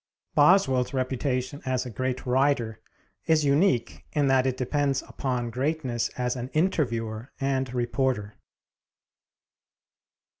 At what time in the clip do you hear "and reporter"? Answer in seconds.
7.39-8.33